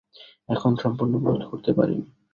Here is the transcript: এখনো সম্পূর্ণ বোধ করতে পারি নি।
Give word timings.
এখনো 0.49 0.75
সম্পূর্ণ 0.83 1.13
বোধ 1.23 1.41
করতে 1.51 1.71
পারি 1.77 1.95
নি। 1.97 2.05